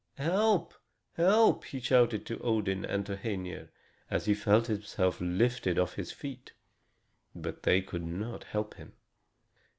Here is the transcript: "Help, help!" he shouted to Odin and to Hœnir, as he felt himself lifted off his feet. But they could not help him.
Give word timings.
"Help, 0.17 0.73
help!" 1.13 1.63
he 1.65 1.79
shouted 1.79 2.25
to 2.25 2.39
Odin 2.39 2.83
and 2.83 3.05
to 3.05 3.15
Hœnir, 3.15 3.69
as 4.09 4.25
he 4.25 4.33
felt 4.33 4.65
himself 4.65 5.21
lifted 5.21 5.77
off 5.77 5.93
his 5.93 6.11
feet. 6.11 6.53
But 7.35 7.61
they 7.61 7.83
could 7.83 8.03
not 8.07 8.45
help 8.45 8.73
him. 8.77 8.93